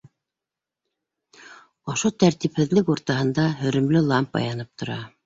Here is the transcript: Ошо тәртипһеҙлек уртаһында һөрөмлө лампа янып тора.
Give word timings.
Ошо 1.93 2.11
тәртипһеҙлек 2.23 2.89
уртаһында 2.95 3.47
һөрөмлө 3.61 4.03
лампа 4.15 4.43
янып 4.47 4.73
тора. 4.83 4.99